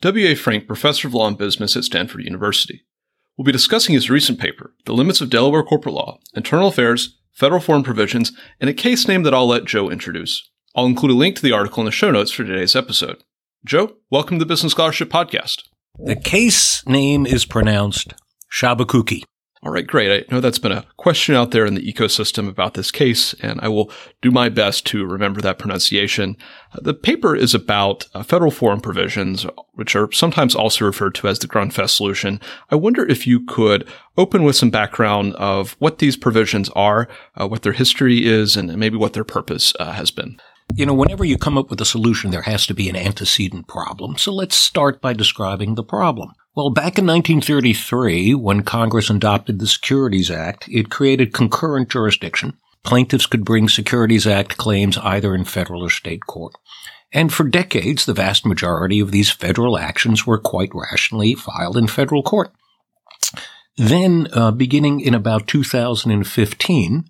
W.A. 0.00 0.36
Franke, 0.36 0.68
Professor 0.68 1.08
of 1.08 1.14
Law 1.14 1.26
and 1.26 1.36
Business 1.36 1.76
at 1.76 1.82
Stanford 1.82 2.22
University. 2.22 2.84
We'll 3.36 3.44
be 3.44 3.50
discussing 3.50 3.96
his 3.96 4.08
recent 4.08 4.38
paper, 4.38 4.72
The 4.84 4.92
Limits 4.92 5.20
of 5.20 5.28
Delaware 5.28 5.64
Corporate 5.64 5.96
Law, 5.96 6.20
Internal 6.34 6.68
Affairs, 6.68 7.18
Federal 7.32 7.60
Forum 7.60 7.82
Provisions, 7.82 8.30
and 8.60 8.70
a 8.70 8.74
case 8.74 9.08
name 9.08 9.24
that 9.24 9.34
I'll 9.34 9.48
let 9.48 9.64
Joe 9.64 9.90
introduce. 9.90 10.48
I'll 10.76 10.86
include 10.86 11.10
a 11.10 11.14
link 11.14 11.34
to 11.34 11.42
the 11.42 11.50
article 11.50 11.80
in 11.80 11.86
the 11.86 11.90
show 11.90 12.12
notes 12.12 12.30
for 12.30 12.44
today's 12.44 12.76
episode. 12.76 13.24
Joe, 13.64 13.96
welcome 14.08 14.38
to 14.38 14.44
the 14.44 14.48
Business 14.48 14.70
Scholarship 14.70 15.08
Podcast. 15.08 15.64
The 15.98 16.14
case 16.14 16.86
name 16.86 17.26
is 17.26 17.44
pronounced 17.44 18.14
Sciabacucchi. 18.52 19.24
All 19.62 19.72
right, 19.72 19.86
great. 19.86 20.26
I 20.30 20.32
know 20.32 20.40
that's 20.40 20.58
been 20.58 20.70
a 20.70 20.86
question 20.98 21.34
out 21.34 21.50
there 21.50 21.66
in 21.66 21.74
the 21.74 21.92
ecosystem 21.92 22.48
about 22.48 22.74
this 22.74 22.92
case, 22.92 23.34
and 23.34 23.60
I 23.60 23.68
will 23.68 23.90
do 24.22 24.30
my 24.30 24.48
best 24.48 24.86
to 24.86 25.04
remember 25.04 25.40
that 25.40 25.58
pronunciation. 25.58 26.36
Uh, 26.72 26.78
the 26.82 26.94
paper 26.94 27.34
is 27.34 27.54
about 27.54 28.06
uh, 28.14 28.22
federal 28.22 28.52
forum 28.52 28.80
provisions, 28.80 29.46
which 29.74 29.96
are 29.96 30.12
sometimes 30.12 30.54
also 30.54 30.84
referred 30.84 31.16
to 31.16 31.28
as 31.28 31.40
the 31.40 31.48
Grundfest 31.48 31.90
solution. 31.90 32.40
I 32.70 32.76
wonder 32.76 33.04
if 33.04 33.26
you 33.26 33.44
could 33.46 33.88
open 34.16 34.44
with 34.44 34.54
some 34.54 34.70
background 34.70 35.34
of 35.34 35.74
what 35.80 35.98
these 35.98 36.16
provisions 36.16 36.68
are, 36.70 37.08
uh, 37.34 37.48
what 37.48 37.62
their 37.62 37.72
history 37.72 38.26
is, 38.26 38.56
and 38.56 38.76
maybe 38.76 38.96
what 38.96 39.14
their 39.14 39.24
purpose 39.24 39.72
uh, 39.80 39.92
has 39.92 40.12
been. 40.12 40.40
You 40.74 40.86
know, 40.86 40.94
whenever 40.94 41.24
you 41.24 41.38
come 41.38 41.58
up 41.58 41.70
with 41.70 41.80
a 41.80 41.86
solution, 41.86 42.30
there 42.30 42.42
has 42.42 42.66
to 42.66 42.74
be 42.74 42.88
an 42.88 42.96
antecedent 42.96 43.66
problem. 43.66 44.18
So 44.18 44.32
let's 44.32 44.54
start 44.54 45.00
by 45.00 45.14
describing 45.14 45.74
the 45.74 45.82
problem. 45.82 46.32
Well, 46.58 46.70
back 46.70 46.98
in 46.98 47.06
1933, 47.06 48.34
when 48.34 48.64
Congress 48.64 49.10
adopted 49.10 49.60
the 49.60 49.66
Securities 49.68 50.28
Act, 50.28 50.68
it 50.68 50.90
created 50.90 51.32
concurrent 51.32 51.88
jurisdiction. 51.88 52.58
Plaintiffs 52.82 53.26
could 53.26 53.44
bring 53.44 53.68
Securities 53.68 54.26
Act 54.26 54.56
claims 54.56 54.98
either 54.98 55.36
in 55.36 55.44
federal 55.44 55.84
or 55.84 55.88
state 55.88 56.26
court. 56.26 56.56
And 57.12 57.32
for 57.32 57.44
decades, 57.44 58.06
the 58.06 58.12
vast 58.12 58.44
majority 58.44 58.98
of 58.98 59.12
these 59.12 59.30
federal 59.30 59.78
actions 59.78 60.26
were 60.26 60.36
quite 60.36 60.70
rationally 60.74 61.36
filed 61.36 61.76
in 61.76 61.86
federal 61.86 62.24
court. 62.24 62.50
Then, 63.76 64.26
uh, 64.32 64.50
beginning 64.50 64.98
in 64.98 65.14
about 65.14 65.46
2015, 65.46 67.04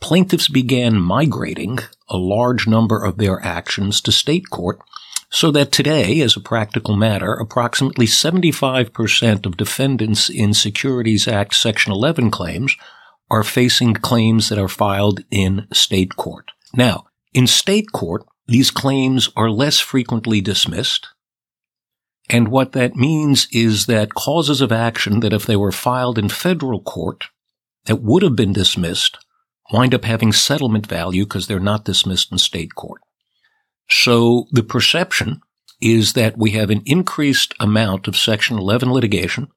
plaintiffs 0.00 0.48
began 0.48 0.98
migrating 0.98 1.78
a 2.08 2.16
large 2.16 2.66
number 2.66 3.04
of 3.04 3.18
their 3.18 3.38
actions 3.44 4.00
to 4.00 4.12
state 4.12 4.48
court 4.48 4.80
so 5.30 5.50
that 5.50 5.72
today, 5.72 6.20
as 6.20 6.36
a 6.36 6.40
practical 6.40 6.96
matter, 6.96 7.34
approximately 7.34 8.06
75% 8.06 9.46
of 9.46 9.56
defendants 9.56 10.30
in 10.30 10.54
Securities 10.54 11.28
Act 11.28 11.54
Section 11.54 11.92
11 11.92 12.30
claims 12.30 12.74
are 13.30 13.44
facing 13.44 13.94
claims 13.94 14.48
that 14.48 14.58
are 14.58 14.68
filed 14.68 15.20
in 15.30 15.66
state 15.72 16.16
court. 16.16 16.50
Now, 16.74 17.06
in 17.34 17.46
state 17.46 17.92
court, 17.92 18.24
these 18.46 18.70
claims 18.70 19.28
are 19.36 19.50
less 19.50 19.78
frequently 19.78 20.40
dismissed. 20.40 21.08
And 22.30 22.48
what 22.48 22.72
that 22.72 22.96
means 22.96 23.48
is 23.52 23.86
that 23.86 24.14
causes 24.14 24.60
of 24.60 24.72
action 24.72 25.20
that 25.20 25.32
if 25.32 25.44
they 25.44 25.56
were 25.56 25.72
filed 25.72 26.18
in 26.18 26.28
federal 26.28 26.80
court 26.80 27.24
that 27.84 28.02
would 28.02 28.22
have 28.22 28.36
been 28.36 28.52
dismissed 28.52 29.18
wind 29.72 29.94
up 29.94 30.04
having 30.04 30.32
settlement 30.32 30.86
value 30.86 31.24
because 31.24 31.46
they're 31.46 31.60
not 31.60 31.84
dismissed 31.84 32.32
in 32.32 32.38
state 32.38 32.74
court. 32.74 33.00
So 33.90 34.46
the 34.50 34.62
perception 34.62 35.40
is 35.80 36.12
that 36.14 36.36
we 36.36 36.50
have 36.52 36.70
an 36.70 36.82
increased 36.84 37.54
amount 37.60 38.08
of 38.08 38.16
Section 38.16 38.58
11 38.58 38.92
litigation, 38.92 39.48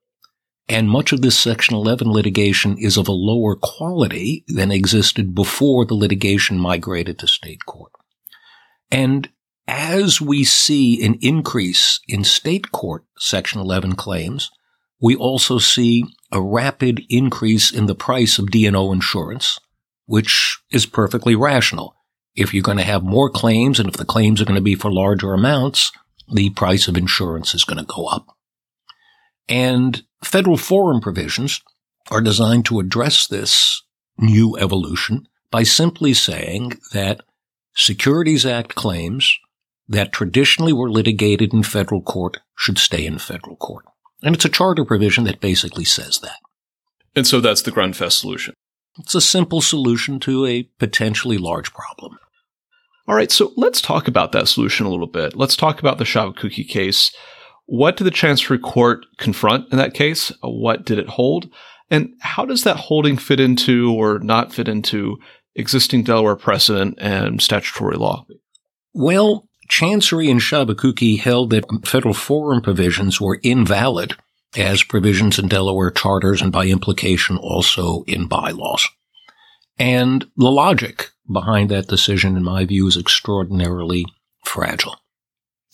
and 0.69 0.89
much 0.89 1.11
of 1.11 1.21
this 1.21 1.37
Section 1.37 1.75
11 1.75 2.11
litigation 2.11 2.77
is 2.77 2.97
of 2.97 3.07
a 3.07 3.13
lower 3.13 3.55
quality 3.55 4.45
than 4.47 4.71
existed 4.71 5.35
before 5.35 5.85
the 5.85 5.95
litigation 5.95 6.57
migrated 6.57 7.19
to 7.19 7.27
state 7.27 7.65
court. 7.65 7.91
And 8.91 9.29
as 9.67 10.21
we 10.21 10.43
see 10.43 11.03
an 11.03 11.17
increase 11.21 11.99
in 12.07 12.23
state 12.23 12.71
court 12.71 13.03
Section 13.17 13.59
11 13.59 13.95
claims, 13.95 14.51
we 15.01 15.15
also 15.15 15.57
see 15.57 16.05
a 16.31 16.41
rapid 16.41 17.01
increase 17.09 17.71
in 17.71 17.87
the 17.87 17.95
price 17.95 18.37
of 18.37 18.51
D&O 18.51 18.91
insurance, 18.91 19.59
which 20.05 20.59
is 20.71 20.85
perfectly 20.85 21.35
rational. 21.35 21.95
If 22.35 22.53
you're 22.53 22.63
going 22.63 22.77
to 22.77 22.83
have 22.83 23.03
more 23.03 23.29
claims 23.29 23.79
and 23.79 23.89
if 23.89 23.95
the 23.95 24.05
claims 24.05 24.41
are 24.41 24.45
going 24.45 24.55
to 24.55 24.61
be 24.61 24.75
for 24.75 24.91
larger 24.91 25.33
amounts, 25.33 25.91
the 26.31 26.49
price 26.51 26.87
of 26.87 26.97
insurance 26.97 27.53
is 27.53 27.65
going 27.65 27.79
to 27.79 27.93
go 27.93 28.07
up. 28.07 28.37
And 29.49 30.03
federal 30.23 30.57
forum 30.57 31.01
provisions 31.01 31.61
are 32.09 32.21
designed 32.21 32.65
to 32.65 32.79
address 32.79 33.27
this 33.27 33.83
new 34.17 34.57
evolution 34.57 35.27
by 35.49 35.63
simply 35.63 36.13
saying 36.13 36.73
that 36.93 37.21
Securities 37.75 38.45
Act 38.45 38.75
claims 38.75 39.37
that 39.87 40.13
traditionally 40.13 40.71
were 40.71 40.89
litigated 40.89 41.53
in 41.53 41.63
federal 41.63 42.01
court 42.01 42.37
should 42.55 42.77
stay 42.77 43.05
in 43.05 43.17
federal 43.17 43.57
court. 43.57 43.85
And 44.23 44.35
it's 44.35 44.45
a 44.45 44.49
charter 44.49 44.85
provision 44.85 45.25
that 45.25 45.41
basically 45.41 45.85
says 45.85 46.19
that. 46.19 46.37
And 47.15 47.27
so 47.27 47.41
that's 47.41 47.61
the 47.61 47.71
Grundfest 47.71 48.13
solution. 48.13 48.53
It's 48.99 49.15
a 49.15 49.21
simple 49.21 49.61
solution 49.61 50.19
to 50.21 50.45
a 50.45 50.63
potentially 50.79 51.37
large 51.37 51.73
problem. 51.73 52.17
All 53.07 53.15
right, 53.15 53.31
so 53.31 53.51
let's 53.57 53.81
talk 53.81 54.07
about 54.07 54.31
that 54.31 54.47
solution 54.47 54.85
a 54.85 54.89
little 54.89 55.07
bit. 55.07 55.35
Let's 55.35 55.55
talk 55.55 55.79
about 55.79 55.97
the 55.97 56.03
Sciabacucchi 56.03 56.67
case. 56.67 57.11
What 57.65 57.97
did 57.97 58.03
the 58.03 58.11
Chancery 58.11 58.59
Court 58.59 59.05
confront 59.17 59.71
in 59.71 59.77
that 59.77 59.93
case? 59.93 60.31
What 60.41 60.85
did 60.85 60.99
it 60.99 61.09
hold? 61.09 61.49
And 61.89 62.13
how 62.19 62.45
does 62.45 62.63
that 62.63 62.77
holding 62.77 63.17
fit 63.17 63.39
into 63.39 63.93
or 63.93 64.19
not 64.19 64.53
fit 64.53 64.67
into 64.67 65.17
existing 65.55 66.03
Delaware 66.03 66.35
precedent 66.35 66.95
and 66.99 67.41
statutory 67.41 67.97
law? 67.97 68.25
Well, 68.93 69.47
Chancery 69.67 70.29
and 70.29 70.39
Sciabacucchi 70.39 71.19
held 71.19 71.49
that 71.51 71.65
federal 71.85 72.13
forum 72.13 72.61
provisions 72.61 73.19
were 73.19 73.39
invalid 73.41 74.15
as 74.55 74.83
provisions 74.83 75.39
in 75.39 75.47
Delaware 75.47 75.91
charters 75.91 76.41
and 76.41 76.51
by 76.51 76.67
implication 76.67 77.37
also 77.37 78.03
in 78.03 78.27
bylaws. 78.27 78.87
And 79.77 80.25
the 80.35 80.51
logic 80.51 81.11
behind 81.31 81.69
that 81.69 81.87
decision, 81.87 82.35
in 82.35 82.43
my 82.43 82.65
view, 82.65 82.87
is 82.87 82.97
extraordinarily 82.97 84.05
fragile. 84.43 84.97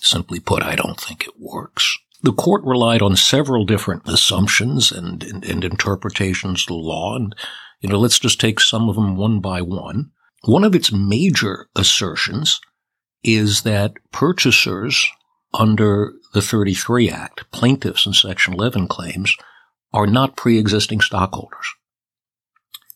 Simply 0.01 0.39
put, 0.39 0.63
I 0.63 0.75
don't 0.75 0.99
think 0.99 1.25
it 1.25 1.39
works. 1.39 1.97
The 2.21 2.33
court 2.33 2.63
relied 2.63 3.01
on 3.01 3.15
several 3.15 3.65
different 3.65 4.07
assumptions 4.07 4.91
and, 4.91 5.23
and, 5.23 5.43
and 5.43 5.63
interpretations 5.63 6.63
of 6.63 6.67
the 6.67 6.73
law. 6.73 7.15
And, 7.15 7.35
you 7.81 7.89
know, 7.89 7.99
let's 7.99 8.19
just 8.19 8.39
take 8.39 8.59
some 8.59 8.89
of 8.89 8.95
them 8.95 9.15
one 9.15 9.39
by 9.39 9.61
one. 9.61 10.11
One 10.43 10.63
of 10.63 10.75
its 10.75 10.91
major 10.91 11.67
assertions 11.75 12.59
is 13.23 13.63
that 13.63 13.93
purchasers 14.11 15.09
under 15.53 16.13
the 16.33 16.41
33 16.41 17.09
Act, 17.09 17.49
plaintiffs 17.51 18.05
in 18.05 18.13
Section 18.13 18.53
11 18.53 18.87
claims, 18.87 19.35
are 19.93 20.07
not 20.07 20.35
pre-existing 20.35 21.01
stockholders. 21.01 21.67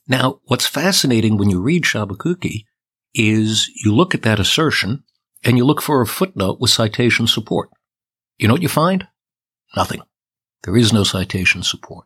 Now, 0.07 0.41
what's 0.45 0.67
fascinating 0.67 1.38
when 1.38 1.50
you 1.50 1.62
read 1.62 1.84
Sciabacucchi 1.84 2.66
is 3.13 3.69
you 3.84 3.94
look 3.94 4.13
at 4.13 4.23
that 4.23 4.39
assertion 4.39 5.03
and 5.44 5.57
you 5.57 5.65
look 5.65 5.81
for 5.81 6.01
a 6.01 6.07
footnote 6.07 6.59
with 6.59 6.71
citation 6.71 7.27
support. 7.27 7.69
You 8.38 8.48
know 8.48 8.54
what 8.54 8.62
you 8.62 8.69
find? 8.69 9.07
Nothing. 9.75 10.01
There 10.63 10.77
is 10.77 10.94
no 10.94 11.04
citation 11.04 11.63
support. 11.63 12.06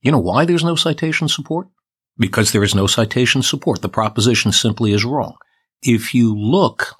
You 0.00 0.12
know 0.12 0.18
why 0.18 0.44
there's 0.44 0.64
no 0.64 0.76
citation 0.76 1.28
support? 1.28 1.68
Because 2.16 2.52
there 2.52 2.62
is 2.62 2.74
no 2.74 2.86
citation 2.86 3.42
support. 3.42 3.82
The 3.82 3.88
proposition 3.88 4.52
simply 4.52 4.92
is 4.92 5.04
wrong. 5.04 5.36
If 5.82 6.14
you 6.14 6.34
look 6.36 6.96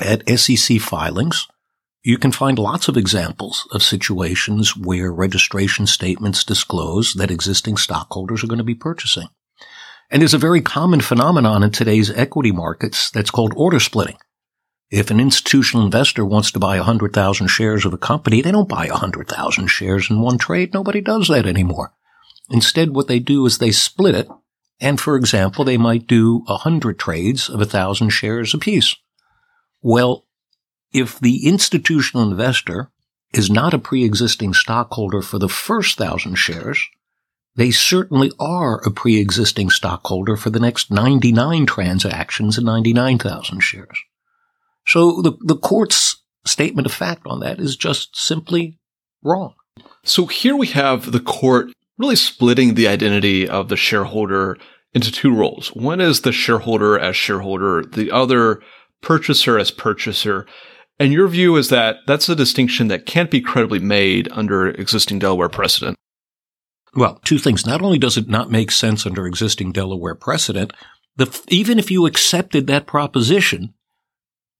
at 0.00 0.28
SEC 0.38 0.80
filings, 0.80 1.46
you 2.02 2.18
can 2.18 2.32
find 2.32 2.58
lots 2.58 2.88
of 2.88 2.96
examples 2.96 3.66
of 3.70 3.82
situations 3.82 4.76
where 4.76 5.12
registration 5.12 5.86
statements 5.86 6.42
disclose 6.42 7.14
that 7.14 7.30
existing 7.30 7.76
stockholders 7.76 8.42
are 8.42 8.48
going 8.48 8.58
to 8.58 8.64
be 8.64 8.74
purchasing. 8.74 9.28
And 10.10 10.20
there's 10.20 10.34
a 10.34 10.38
very 10.38 10.60
common 10.60 11.00
phenomenon 11.00 11.62
in 11.62 11.70
today's 11.70 12.10
equity 12.10 12.52
markets 12.52 13.10
that's 13.10 13.30
called 13.30 13.54
order 13.56 13.78
splitting. 13.80 14.16
If 14.90 15.10
an 15.10 15.20
institutional 15.20 15.86
investor 15.86 16.24
wants 16.24 16.50
to 16.50 16.58
buy 16.58 16.76
100,000 16.76 17.46
shares 17.46 17.86
of 17.86 17.94
a 17.94 17.98
company, 17.98 18.42
they 18.42 18.50
don't 18.50 18.68
buy 18.68 18.88
100,000 18.88 19.68
shares 19.68 20.10
in 20.10 20.20
one 20.20 20.36
trade. 20.36 20.74
Nobody 20.74 21.00
does 21.00 21.28
that 21.28 21.46
anymore. 21.46 21.94
Instead, 22.50 22.90
what 22.90 23.08
they 23.08 23.18
do 23.20 23.46
is 23.46 23.56
they 23.56 23.70
split 23.70 24.14
it. 24.14 24.28
And 24.80 25.00
for 25.00 25.16
example, 25.16 25.64
they 25.64 25.78
might 25.78 26.06
do 26.06 26.40
100 26.46 26.98
trades 26.98 27.48
of 27.48 27.60
1,000 27.60 28.10
shares 28.10 28.52
apiece. 28.52 28.96
Well, 29.80 30.26
if 30.92 31.18
the 31.18 31.46
institutional 31.46 32.28
investor 32.28 32.90
is 33.32 33.50
not 33.50 33.74
a 33.74 33.78
pre-existing 33.78 34.52
stockholder 34.52 35.22
for 35.22 35.38
the 35.38 35.48
first 35.48 35.96
thousand 35.96 36.34
shares, 36.36 36.86
they 37.54 37.70
certainly 37.70 38.32
are 38.38 38.80
a 38.86 38.90
pre-existing 38.90 39.70
stockholder 39.70 40.36
for 40.36 40.50
the 40.50 40.60
next 40.60 40.90
99 40.90 41.66
transactions 41.66 42.56
and 42.56 42.66
99,000 42.66 43.60
shares. 43.60 43.98
So 44.86 45.22
the, 45.22 45.32
the 45.40 45.56
court's 45.56 46.22
statement 46.44 46.86
of 46.86 46.92
fact 46.92 47.22
on 47.26 47.40
that 47.40 47.58
is 47.58 47.76
just 47.76 48.16
simply 48.16 48.78
wrong. 49.22 49.54
So 50.04 50.26
here 50.26 50.56
we 50.56 50.66
have 50.68 51.12
the 51.12 51.20
court 51.20 51.68
really 51.98 52.16
splitting 52.16 52.74
the 52.74 52.88
identity 52.88 53.48
of 53.48 53.68
the 53.68 53.76
shareholder 53.76 54.58
into 54.94 55.12
two 55.12 55.34
roles. 55.34 55.68
One 55.68 56.00
is 56.00 56.22
the 56.22 56.32
shareholder 56.32 56.98
as 56.98 57.16
shareholder, 57.16 57.84
the 57.84 58.10
other 58.10 58.60
purchaser 59.00 59.58
as 59.58 59.70
purchaser. 59.70 60.46
And 61.02 61.12
your 61.12 61.26
view 61.26 61.56
is 61.56 61.68
that 61.70 61.96
that's 62.06 62.28
a 62.28 62.36
distinction 62.36 62.86
that 62.86 63.06
can't 63.06 63.28
be 63.28 63.40
credibly 63.40 63.80
made 63.80 64.28
under 64.30 64.68
existing 64.68 65.18
Delaware 65.18 65.48
precedent. 65.48 65.96
Well, 66.94 67.18
two 67.24 67.38
things. 67.38 67.66
Not 67.66 67.82
only 67.82 67.98
does 67.98 68.16
it 68.16 68.28
not 68.28 68.52
make 68.52 68.70
sense 68.70 69.04
under 69.04 69.26
existing 69.26 69.72
Delaware 69.72 70.14
precedent, 70.14 70.72
the, 71.16 71.42
even 71.48 71.80
if 71.80 71.90
you 71.90 72.06
accepted 72.06 72.68
that 72.68 72.86
proposition, 72.86 73.74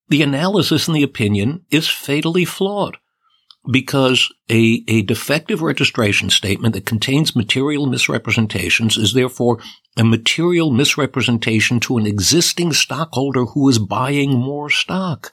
the 0.08 0.20
analysis 0.22 0.88
and 0.88 0.96
the 0.96 1.04
opinion 1.04 1.64
is 1.70 1.88
fatally 1.88 2.44
flawed 2.44 2.96
because 3.70 4.28
a, 4.50 4.82
a 4.88 5.02
defective 5.02 5.62
registration 5.62 6.28
statement 6.28 6.74
that 6.74 6.86
contains 6.86 7.36
material 7.36 7.86
misrepresentations 7.86 8.96
is 8.96 9.12
therefore 9.12 9.60
a 9.96 10.02
material 10.02 10.72
misrepresentation 10.72 11.78
to 11.78 11.98
an 11.98 12.06
existing 12.08 12.72
stockholder 12.72 13.44
who 13.44 13.68
is 13.68 13.78
buying 13.78 14.32
more 14.32 14.68
stock. 14.68 15.32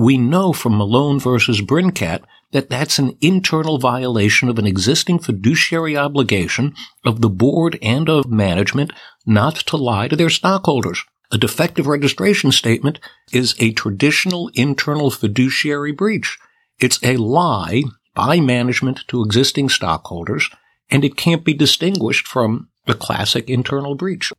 We 0.00 0.16
know 0.16 0.54
from 0.54 0.78
Malone 0.78 1.20
versus 1.20 1.60
Brincat 1.60 2.22
that 2.52 2.70
that's 2.70 2.98
an 2.98 3.18
internal 3.20 3.76
violation 3.76 4.48
of 4.48 4.58
an 4.58 4.66
existing 4.66 5.18
fiduciary 5.18 5.94
obligation 5.94 6.74
of 7.04 7.20
the 7.20 7.28
board 7.28 7.78
and 7.82 8.08
of 8.08 8.30
management 8.30 8.94
not 9.26 9.56
to 9.56 9.76
lie 9.76 10.08
to 10.08 10.16
their 10.16 10.30
stockholders. 10.30 11.04
A 11.30 11.36
defective 11.36 11.86
registration 11.86 12.50
statement 12.50 12.98
is 13.30 13.54
a 13.58 13.72
traditional 13.72 14.50
internal 14.54 15.10
fiduciary 15.10 15.92
breach. 15.92 16.38
It's 16.78 16.98
a 17.02 17.18
lie 17.18 17.82
by 18.14 18.40
management 18.40 19.06
to 19.08 19.22
existing 19.22 19.68
stockholders, 19.68 20.48
and 20.88 21.04
it 21.04 21.18
can't 21.18 21.44
be 21.44 21.52
distinguished 21.52 22.26
from 22.26 22.70
a 22.86 22.94
classic 22.94 23.50
internal 23.50 23.96
breach. 23.96 24.32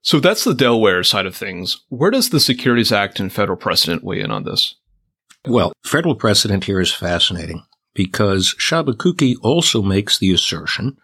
So 0.00 0.20
that's 0.20 0.44
the 0.44 0.54
Delaware 0.54 1.02
side 1.02 1.26
of 1.26 1.34
things. 1.34 1.80
Where 1.88 2.12
does 2.12 2.30
the 2.30 2.38
Securities 2.38 2.92
Act 2.92 3.18
and 3.18 3.32
federal 3.32 3.58
precedent 3.58 4.04
weigh 4.04 4.20
in 4.20 4.30
on 4.30 4.44
this? 4.44 4.76
Well, 5.46 5.72
federal 5.84 6.14
precedent 6.14 6.64
here 6.64 6.80
is 6.80 6.92
fascinating 6.92 7.64
because 7.94 8.54
Sciabacucchi 8.60 9.36
also 9.42 9.82
makes 9.82 10.18
the 10.18 10.32
assertion 10.32 10.96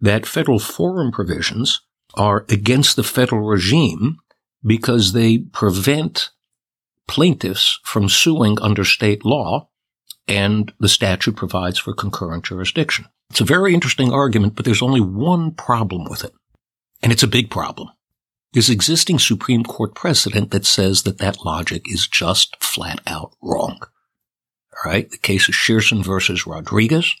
that 0.00 0.26
federal 0.26 0.58
forum 0.58 1.12
provisions 1.12 1.80
are 2.14 2.44
against 2.48 2.96
the 2.96 3.02
federal 3.02 3.42
regime 3.42 4.18
because 4.64 5.12
they 5.12 5.38
prevent 5.38 6.30
plaintiffs 7.08 7.80
from 7.84 8.08
suing 8.08 8.58
under 8.60 8.84
state 8.84 9.24
law 9.24 9.68
and 10.28 10.72
the 10.78 10.88
statute 10.88 11.36
provides 11.36 11.78
for 11.78 11.92
concurrent 11.92 12.44
jurisdiction. 12.44 13.06
It's 13.30 13.40
a 13.40 13.44
very 13.44 13.74
interesting 13.74 14.12
argument, 14.12 14.54
but 14.54 14.64
there's 14.64 14.82
only 14.82 15.00
one 15.00 15.52
problem 15.52 16.04
with 16.08 16.22
it. 16.22 16.32
And 17.02 17.12
it's 17.12 17.22
a 17.22 17.28
big 17.28 17.50
problem. 17.50 17.88
There's 18.52 18.70
existing 18.70 19.18
Supreme 19.18 19.64
Court 19.64 19.94
precedent 19.94 20.50
that 20.50 20.66
says 20.66 21.04
that 21.04 21.18
that 21.18 21.44
logic 21.44 21.84
is 21.86 22.06
just 22.06 22.62
flat 22.62 23.00
out 23.06 23.34
wrong. 23.42 23.78
All 23.80 24.90
right. 24.90 25.10
The 25.10 25.18
case 25.18 25.48
is 25.48 25.54
Shearson 25.54 26.04
versus 26.04 26.46
Rodriguez. 26.46 27.14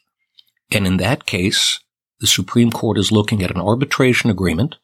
And 0.70 0.86
in 0.86 0.98
that 0.98 1.26
case, 1.26 1.80
the 2.20 2.26
Supreme 2.26 2.70
Court 2.70 2.98
is 2.98 3.12
looking 3.12 3.42
at 3.42 3.50
an 3.50 3.60
arbitration 3.60 4.30
agreement 4.30 4.76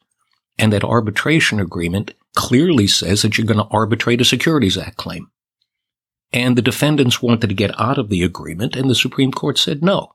and 0.59 0.73
that 0.73 0.83
arbitration 0.83 1.59
agreement 1.59 2.13
clearly 2.35 2.85
says 2.85 3.21
that 3.21 3.37
you're 3.37 3.47
going 3.47 3.65
to 3.65 3.73
arbitrate 3.75 4.21
a 4.21 4.25
Securities 4.25 4.77
Act 4.77 4.97
claim. 4.97 5.31
And 6.31 6.55
the 6.55 6.61
defendants 6.61 7.21
wanted 7.21 7.47
to 7.47 7.55
get 7.55 7.79
out 7.79 7.97
of 7.97 8.09
the 8.09 8.21
agreement, 8.21 8.75
and 8.75 8.89
the 8.89 8.95
Supreme 8.95 9.31
Court 9.31 9.57
said 9.57 9.81
no. 9.81 10.13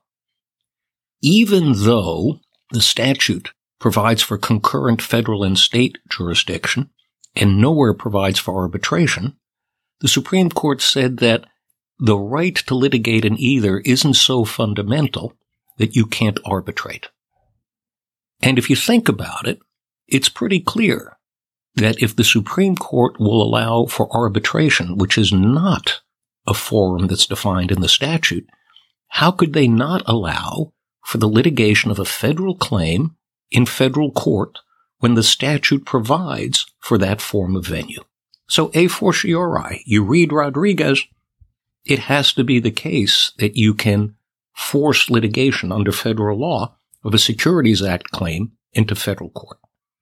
Even 1.21 1.73
though 1.73 2.39
the 2.71 2.81
statute 2.81 3.51
provides 3.79 4.21
for 4.21 4.37
concurrent 4.37 5.01
federal 5.01 5.43
and 5.43 5.57
state 5.57 5.97
jurisdiction 6.09 6.89
and 7.35 7.59
nowhere 7.59 7.93
provides 7.93 8.39
for 8.39 8.55
arbitration, 8.55 9.35
the 9.99 10.07
Supreme 10.07 10.49
Court 10.49 10.81
said 10.81 11.17
that 11.17 11.45
the 11.99 12.17
right 12.17 12.55
to 12.55 12.75
litigate 12.75 13.25
in 13.25 13.39
either 13.39 13.79
isn't 13.79 14.15
so 14.15 14.43
fundamental 14.45 15.33
that 15.77 15.95
you 15.95 16.05
can't 16.05 16.39
arbitrate. 16.45 17.09
And 18.41 18.57
if 18.57 18.69
you 18.69 18.75
think 18.75 19.07
about 19.07 19.47
it, 19.47 19.59
it's 20.07 20.29
pretty 20.29 20.59
clear 20.59 21.17
that 21.75 22.01
if 22.01 22.15
the 22.15 22.23
Supreme 22.23 22.75
Court 22.75 23.19
will 23.19 23.41
allow 23.41 23.85
for 23.85 24.15
arbitration, 24.15 24.97
which 24.97 25.17
is 25.17 25.33
not 25.33 26.01
a 26.47 26.53
forum 26.53 27.07
that's 27.07 27.25
defined 27.25 27.71
in 27.71 27.81
the 27.81 27.89
statute, 27.89 28.45
how 29.09 29.31
could 29.31 29.53
they 29.53 29.67
not 29.67 30.03
allow 30.05 30.73
for 31.05 31.17
the 31.17 31.27
litigation 31.27 31.91
of 31.91 31.99
a 31.99 32.05
federal 32.05 32.55
claim 32.55 33.15
in 33.51 33.65
federal 33.65 34.11
court 34.11 34.59
when 34.99 35.15
the 35.15 35.23
statute 35.23 35.85
provides 35.85 36.65
for 36.79 36.97
that 36.97 37.21
form 37.21 37.55
of 37.55 37.65
venue? 37.65 38.03
So 38.47 38.71
a 38.73 38.87
fortiori, 38.87 39.81
you 39.85 40.03
read 40.03 40.31
Rodriguez, 40.31 41.03
it 41.85 41.99
has 41.99 42.33
to 42.33 42.43
be 42.43 42.59
the 42.59 42.71
case 42.71 43.31
that 43.37 43.55
you 43.55 43.73
can 43.73 44.15
force 44.53 45.09
litigation 45.09 45.71
under 45.71 45.91
federal 45.91 46.39
law 46.39 46.77
of 47.03 47.13
a 47.13 47.19
Securities 47.19 47.81
Act 47.81 48.11
claim 48.11 48.51
into 48.73 48.95
federal 48.95 49.29
court. 49.29 49.57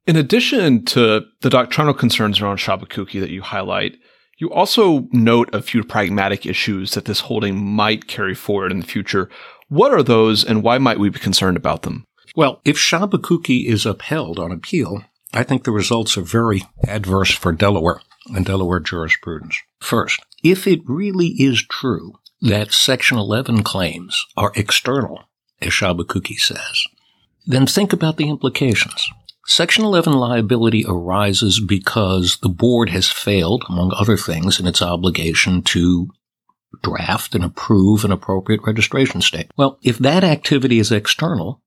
In 0.06 0.16
addition 0.16 0.84
to 0.86 1.26
the 1.42 1.50
doctrinal 1.50 1.94
concerns 1.94 2.42
around 2.42 2.58
Sciabacucchi 2.58 3.20
that 3.22 3.30
you 3.30 3.42
highlight, 3.42 3.98
you 4.38 4.52
also 4.52 5.08
note 5.12 5.54
a 5.54 5.62
few 5.62 5.84
pragmatic 5.84 6.46
issues 6.46 6.94
that 6.94 7.06
this 7.06 7.22
holding 7.22 7.64
might 7.64 8.08
carry 8.08 8.36
forward 8.36 8.72
in 8.72 8.80
the 8.80 8.86
future. 8.86 9.30
What 9.70 9.94
are 9.94 10.04
those 10.04 10.44
and 10.44 10.64
why 10.64 10.78
might 10.78 11.00
we 11.00 11.10
be 11.10 11.20
concerned 11.20 11.56
about 11.56 11.84
them? 11.84 12.06
Well, 12.36 12.62
if 12.66 12.78
Sciabacucchi 12.78 13.68
is 13.68 13.86
upheld 13.86 14.40
on 14.40 14.52
appeal, 14.52 15.04
I 15.34 15.44
think 15.44 15.64
the 15.64 15.72
results 15.72 16.18
are 16.18 16.22
very 16.22 16.64
adverse 16.88 17.32
for 17.32 17.52
Delaware 17.52 18.02
and 18.34 18.46
Delaware 18.46 18.80
jurisprudence. 18.80 19.58
First, 19.80 20.20
if 20.44 20.66
it 20.66 20.82
really 20.86 21.28
is 21.40 21.66
true 21.66 22.14
that 22.42 22.74
Section 22.74 23.18
11 23.18 23.64
claims 23.64 24.26
are 24.36 24.52
external, 24.56 25.24
as 25.62 25.74
Sciabacucchi 25.74 26.38
says, 26.38 26.86
then 27.46 27.68
think 27.68 27.94
about 27.94 28.18
the 28.18 28.30
implications. 28.30 29.10
Section 29.46 29.84
11 29.84 30.14
liability 30.14 30.86
arises 30.88 31.60
because 31.60 32.38
the 32.38 32.50
board 32.50 32.90
has 32.90 33.10
failed, 33.10 33.64
among 33.68 33.92
other 33.94 34.18
things, 34.18 34.60
in 34.60 34.66
its 34.68 34.82
obligation 34.82 35.62
to 35.64 36.10
draft 36.82 37.36
and 37.36 37.44
approve 37.44 38.04
an 38.04 38.12
appropriate 38.12 38.62
registration 38.66 39.22
statement. 39.22 39.52
Well, 39.58 39.78
if 39.84 40.00
that 40.00 40.24
activity 40.24 40.80
is 40.80 40.92
external, 40.92 41.62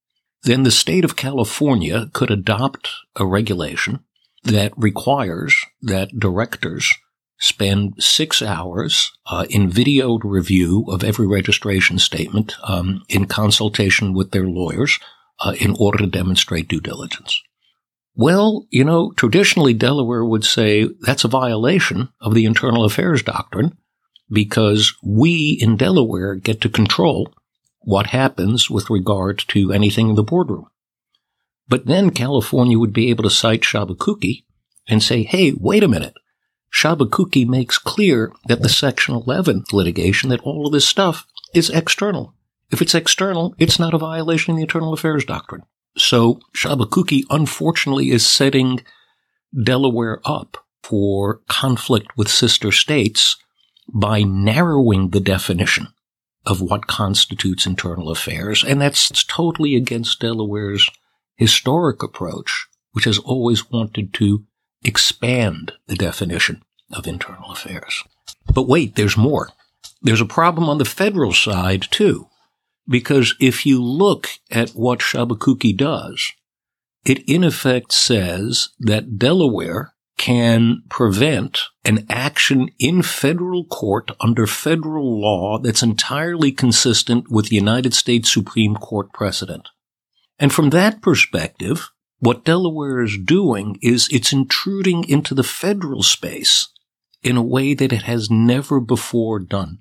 then 0.47 0.63
the 0.63 0.71
state 0.71 1.05
of 1.05 1.17
California 1.17 2.09
could 2.13 2.31
adopt 2.31 2.91
a 3.17 3.27
regulation 3.27 4.01
that 4.45 4.73
requires 4.77 5.57
that 5.83 6.19
directors 6.19 6.95
spend 7.39 7.95
six 7.99 8.41
hours 8.41 9.11
uh, 9.27 9.45
in 9.51 9.69
videoed 9.69 10.21
review 10.23 10.85
of 10.89 11.03
every 11.03 11.27
registration 11.27 11.99
statement 11.99 12.55
um, 12.63 13.03
in 13.09 13.27
consultation 13.27 14.15
with 14.15 14.31
their 14.31 14.47
lawyers 14.47 15.01
uh, 15.41 15.53
in 15.59 15.75
order 15.81 15.99
to 15.99 16.07
demonstrate 16.07 16.69
due 16.69 16.81
diligence. 16.81 17.43
Well, 18.15 18.67
you 18.71 18.85
know, 18.85 19.13
traditionally 19.17 19.75
Delaware 19.75 20.25
would 20.25 20.45
say 20.45 20.89
that's 21.01 21.25
a 21.25 21.29
violation 21.29 22.09
of 22.21 22.35
the 22.35 22.47
internal 22.47 22.85
affairs 22.85 23.23
doctrine 23.23 23.77
because 24.31 24.95
we 25.03 25.59
in 25.61 25.77
Delaware 25.77 26.37
get 26.37 26.61
to 26.61 26.69
control 26.69 27.35
what 27.87 28.09
happens 28.09 28.69
with 28.69 28.91
regard 28.91 29.39
to 29.39 29.73
anything 29.73 30.09
in 30.09 30.17
the 30.17 30.23
boardroom. 30.25 30.67
But 31.69 31.87
then 31.87 32.11
California 32.11 32.77
would 32.81 32.93
be 32.93 33.11
able 33.11 33.23
to 33.23 33.31
cite 33.31 33.63
Sciabacucchi 33.63 34.45
and 34.89 35.01
say, 35.01 35.23
hey, 35.23 35.53
wait 35.57 35.85
a 35.85 35.89
minute. 35.89 36.15
Sciabacucchi 36.75 37.47
makes 37.47 37.79
clear 37.79 38.33
that 38.49 38.63
the 38.63 38.69
Section 38.69 39.15
11 39.15 39.67
litigation, 39.73 40.31
that 40.31 40.41
all 40.41 40.67
of 40.67 40.73
this 40.73 40.85
stuff 40.85 41.29
is 41.55 41.71
external. 41.71 42.35
If 42.73 42.83
it's 42.83 42.95
external, 42.95 43.55
it's 43.57 43.79
not 43.79 43.95
a 43.95 43.99
violation 43.99 44.51
of 44.51 44.57
the 44.57 44.63
internal 44.63 44.93
affairs 44.93 45.25
doctrine. 45.25 45.63
So 45.97 46.41
Sciabacucchi 46.57 47.23
unfortunately 47.31 48.11
is 48.11 48.27
setting 48.27 48.81
Delaware 49.63 50.21
up 50.25 50.57
for 50.83 51.41
conflict 51.49 52.17
with 52.17 52.29
sister 52.29 52.73
states 52.73 53.37
by 53.95 54.25
narrowing 54.25 55.11
the 55.11 55.21
definition 55.21 55.87
of 56.47 56.61
what 56.61 56.87
constitutes 56.87 57.67
internal 57.67 58.11
affairs. 58.11 58.65
And 58.65 58.81
that's 58.81 59.25
totally 59.25 59.75
against 59.75 60.21
Delaware's 60.21 60.89
historic 61.37 62.03
approach, 62.03 62.67
which 62.93 63.05
has 63.05 63.19
always 63.19 63.71
wanted 63.71 64.15
to 64.15 64.45
expand 64.85 65.73
the 65.87 65.97
definition 65.97 66.63
of 66.93 67.07
internal 67.07 67.51
affairs. 67.51 68.05
But 68.53 68.69
wait, 68.69 68.95
there's 68.95 69.17
more. 69.17 69.51
there's 70.03 70.21
a 70.21 70.27
problem 70.27 70.69
on 70.69 70.79
the 70.79 70.85
federal 70.85 71.33
side 71.33 71.87
too, 71.91 72.29
because 72.89 73.35
if 73.41 73.67
you 73.67 73.83
look 73.83 74.29
at 74.51 74.71
what 74.71 75.01
Sciabacucchi 75.01 75.77
does, 75.77 76.33
it 77.05 77.29
in 77.29 77.45
effect 77.45 77.93
says 77.93 78.71
that 78.79 79.19
Delaware 79.19 79.95
can 80.17 80.83
prevent 80.89 81.61
an 81.85 82.07
action 82.09 82.71
in 82.79 83.03
federal 83.03 83.65
court 83.65 84.11
under 84.21 84.47
federal 84.47 85.21
law 85.21 85.59
that's 85.59 85.83
entirely 85.83 86.51
consistent 86.51 87.31
with 87.31 87.49
the 87.49 87.57
United 87.57 87.93
States 87.95 88.33
Supreme 88.33 88.77
Court 88.77 89.13
precedent. 89.13 89.69
And 90.39 90.53
from 90.53 90.71
that 90.71 91.03
perspective, 91.03 91.91
what 92.19 92.45
Delaware 92.45 93.03
is 93.03 93.19
doing 93.19 93.79
is 93.83 94.09
it's 94.11 94.33
intruding 94.33 95.09
into 95.09 95.35
the 95.35 95.45
federal 95.45 96.03
space 96.03 96.69
in 97.23 97.37
a 97.37 97.43
way 97.43 97.75
that 97.75 97.93
it 97.93 98.03
has 98.03 98.31
never 98.31 98.81
before 98.81 99.39
done. 99.39 99.81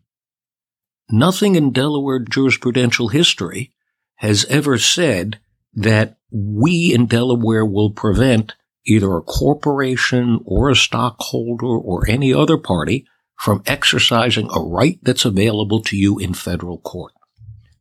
Nothing 1.09 1.55
in 1.55 1.71
Delaware 1.71 2.19
jurisprudential 2.19 3.11
history 3.11 3.73
has 4.15 4.45
ever 4.45 4.77
said 4.77 5.39
that 5.73 6.17
we 6.31 6.93
in 6.93 7.05
Delaware 7.05 7.65
will 7.65 7.91
prevent 7.91 8.53
either 8.85 9.15
a 9.15 9.21
corporation 9.21 10.39
or 10.45 10.69
a 10.69 10.75
stockholder 10.75 11.65
or 11.65 12.07
any 12.07 12.33
other 12.33 12.57
party 12.57 13.05
from 13.39 13.63
exercising 13.65 14.49
a 14.53 14.59
right 14.59 14.99
that's 15.01 15.25
available 15.25 15.81
to 15.81 15.97
you 15.97 16.17
in 16.17 16.33
federal 16.33 16.77
court. 16.79 17.13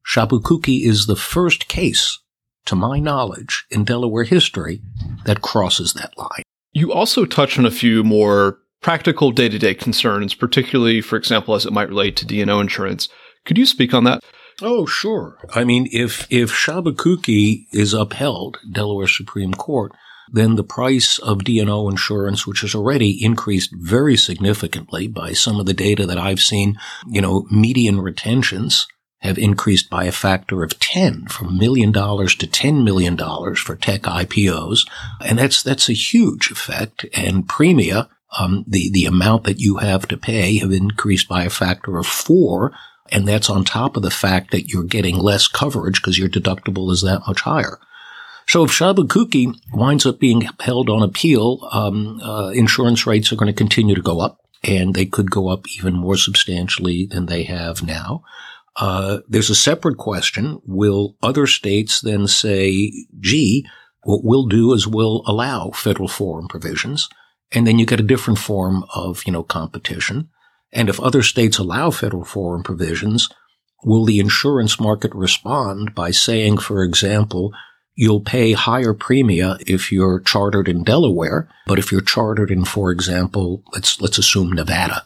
Sciabacucchi 0.06 0.84
is 0.84 1.06
the 1.06 1.16
first 1.16 1.68
case, 1.68 2.18
to 2.66 2.74
my 2.74 2.98
knowledge, 2.98 3.64
in 3.70 3.84
Delaware 3.84 4.24
history 4.24 4.82
that 5.24 5.42
crosses 5.42 5.94
that 5.94 6.16
line. 6.18 6.42
You 6.72 6.92
also 6.92 7.24
touch 7.24 7.58
on 7.58 7.64
a 7.64 7.70
few 7.70 8.02
more 8.02 8.58
practical 8.82 9.30
day 9.30 9.48
to 9.48 9.58
day 9.58 9.74
concerns, 9.74 10.34
particularly, 10.34 11.00
for 11.00 11.16
example, 11.16 11.54
as 11.54 11.64
it 11.64 11.72
might 11.72 11.88
relate 11.88 12.16
to 12.16 12.26
D&O 12.26 12.60
insurance. 12.60 13.08
Could 13.46 13.56
you 13.56 13.66
speak 13.66 13.94
on 13.94 14.04
that? 14.04 14.22
Oh, 14.60 14.86
sure. 14.86 15.38
I 15.54 15.64
mean, 15.64 15.88
if, 15.90 16.26
if 16.30 16.50
Sciabacucchi 16.52 17.66
is 17.72 17.94
upheld, 17.94 18.58
Delaware 18.70 19.08
Supreme 19.08 19.54
Court, 19.54 19.92
then 20.30 20.56
the 20.56 20.64
price 20.64 21.18
of 21.18 21.44
D&O 21.44 21.88
insurance, 21.88 22.46
which 22.46 22.60
has 22.62 22.74
already 22.74 23.22
increased 23.24 23.72
very 23.74 24.16
significantly 24.16 25.06
by 25.06 25.32
some 25.32 25.60
of 25.60 25.66
the 25.66 25.74
data 25.74 26.06
that 26.06 26.18
I've 26.18 26.40
seen, 26.40 26.78
you 27.06 27.20
know, 27.20 27.46
median 27.50 28.00
retentions 28.00 28.86
have 29.24 29.38
increased 29.38 29.88
by 29.88 30.04
a 30.04 30.12
factor 30.12 30.62
of 30.62 30.78
10 30.78 31.26
from 31.28 31.56
million 31.56 31.90
dollars 31.90 32.34
to 32.36 32.46
10 32.46 32.84
million 32.84 33.16
dollars 33.16 33.58
for 33.58 33.74
tech 33.74 34.02
IPOs. 34.02 34.86
And 35.24 35.38
that's, 35.38 35.62
that's 35.62 35.88
a 35.88 35.94
huge 35.94 36.50
effect. 36.50 37.06
And 37.14 37.48
premia, 37.48 38.08
um, 38.38 38.64
the, 38.68 38.90
the 38.90 39.06
amount 39.06 39.44
that 39.44 39.60
you 39.60 39.78
have 39.78 40.06
to 40.08 40.18
pay 40.18 40.58
have 40.58 40.72
increased 40.72 41.26
by 41.26 41.44
a 41.44 41.50
factor 41.50 41.96
of 41.96 42.06
four. 42.06 42.72
And 43.10 43.26
that's 43.26 43.48
on 43.48 43.64
top 43.64 43.96
of 43.96 44.02
the 44.02 44.10
fact 44.10 44.50
that 44.50 44.68
you're 44.68 44.84
getting 44.84 45.16
less 45.16 45.48
coverage 45.48 46.02
because 46.02 46.18
your 46.18 46.28
deductible 46.28 46.90
is 46.92 47.00
that 47.02 47.22
much 47.26 47.42
higher. 47.42 47.78
So 48.46 48.64
if 48.64 48.70
Sciabacucchi 48.70 49.54
winds 49.72 50.06
up 50.06 50.20
being 50.20 50.48
held 50.60 50.90
on 50.90 51.02
appeal, 51.02 51.66
um, 51.72 52.20
uh, 52.20 52.50
insurance 52.50 53.06
rates 53.06 53.32
are 53.32 53.36
going 53.36 53.52
to 53.52 53.56
continue 53.56 53.94
to 53.94 54.02
go 54.02 54.20
up, 54.20 54.38
and 54.62 54.94
they 54.94 55.06
could 55.06 55.30
go 55.30 55.48
up 55.48 55.64
even 55.78 55.94
more 55.94 56.16
substantially 56.16 57.06
than 57.06 57.26
they 57.26 57.44
have 57.44 57.82
now. 57.82 58.22
Uh, 58.76 59.20
there's 59.28 59.50
a 59.50 59.54
separate 59.54 59.96
question. 59.96 60.60
Will 60.66 61.16
other 61.22 61.46
states 61.46 62.00
then 62.00 62.26
say, 62.26 62.92
gee, 63.20 63.66
what 64.02 64.24
we'll 64.24 64.46
do 64.46 64.72
is 64.72 64.86
we'll 64.86 65.22
allow 65.26 65.70
federal 65.70 66.08
forum 66.08 66.48
provisions, 66.48 67.08
and 67.52 67.66
then 67.66 67.78
you 67.78 67.86
get 67.86 68.00
a 68.00 68.04
different 68.04 68.38
form 68.38 68.84
of, 68.94 69.22
you 69.26 69.32
know, 69.32 69.42
competition. 69.42 70.28
And 70.72 70.88
if 70.88 71.00
other 71.00 71.22
states 71.22 71.58
allow 71.58 71.90
federal 71.90 72.24
forum 72.24 72.62
provisions, 72.62 73.28
will 73.84 74.04
the 74.04 74.18
insurance 74.18 74.80
market 74.80 75.14
respond 75.14 75.94
by 75.94 76.10
saying, 76.10 76.58
for 76.58 76.82
example, 76.82 77.52
You'll 77.96 78.20
pay 78.20 78.52
higher 78.52 78.92
premia 78.92 79.62
if 79.66 79.92
you're 79.92 80.20
chartered 80.20 80.68
in 80.68 80.82
Delaware, 80.82 81.48
but 81.66 81.78
if 81.78 81.92
you're 81.92 82.00
chartered 82.00 82.50
in, 82.50 82.64
for 82.64 82.90
example, 82.90 83.62
let's 83.72 84.00
let's 84.00 84.18
assume 84.18 84.52
Nevada, 84.52 85.04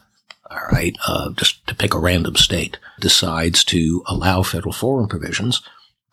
all 0.49 0.67
right, 0.71 0.97
uh, 1.07 1.31
just 1.31 1.65
to 1.67 1.75
pick 1.75 1.93
a 1.93 1.99
random 1.99 2.35
state, 2.35 2.77
decides 2.99 3.63
to 3.65 4.03
allow 4.07 4.41
federal 4.41 4.73
forum 4.73 5.07
provisions, 5.07 5.61